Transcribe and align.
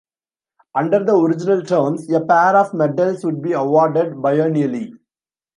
Under 0.73 1.05
the 1.05 1.13
original 1.15 1.63
terms, 1.63 2.11
a 2.11 2.21
pair 2.25 2.55
of 2.57 2.73
medals 2.73 3.23
would 3.23 3.39
be 3.39 3.51
awarded 3.51 4.13
biennially. 4.19 4.91